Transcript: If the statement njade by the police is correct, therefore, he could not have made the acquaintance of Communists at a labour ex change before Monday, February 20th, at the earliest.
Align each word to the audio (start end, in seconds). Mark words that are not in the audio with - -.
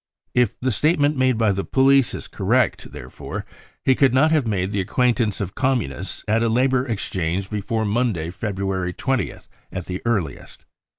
If 0.33 0.59
the 0.59 0.71
statement 0.71 1.15
njade 1.15 1.37
by 1.37 1.51
the 1.51 1.63
police 1.63 2.15
is 2.15 2.27
correct, 2.27 2.91
therefore, 2.91 3.45
he 3.85 3.93
could 3.93 4.15
not 4.15 4.31
have 4.31 4.47
made 4.47 4.71
the 4.71 4.81
acquaintance 4.81 5.39
of 5.39 5.53
Communists 5.53 6.23
at 6.27 6.41
a 6.41 6.49
labour 6.49 6.89
ex 6.89 7.07
change 7.07 7.51
before 7.51 7.85
Monday, 7.85 8.31
February 8.31 8.93
20th, 8.93 9.47
at 9.71 9.85
the 9.85 10.01
earliest. 10.03 10.65